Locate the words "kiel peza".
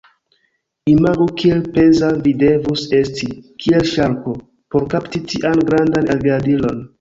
1.41-2.09